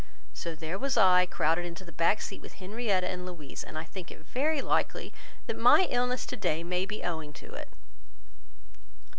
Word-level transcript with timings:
So, 0.33 0.55
there 0.55 0.79
was 0.79 0.97
I, 0.97 1.27
crowded 1.27 1.63
into 1.63 1.85
the 1.85 1.91
back 1.91 2.21
seat 2.23 2.41
with 2.41 2.53
Henrietta 2.53 3.07
and 3.07 3.23
Louisa; 3.23 3.67
and 3.67 3.77
I 3.77 3.83
think 3.83 4.09
it 4.09 4.25
very 4.25 4.59
likely 4.59 5.13
that 5.45 5.59
my 5.59 5.85
illness 5.91 6.25
to 6.25 6.35
day 6.35 6.63
may 6.63 6.87
be 6.87 7.03
owing 7.03 7.33
to 7.33 7.53
it." 7.53 7.69